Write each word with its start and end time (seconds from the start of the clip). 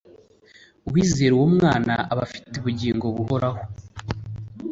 «Uwizera 0.87 1.33
uwo 1.35 1.47
mwana 1.55 1.93
aba 2.11 2.21
afite 2.27 2.53
ubugingo 2.57 3.05
buhoraho; 3.15 3.61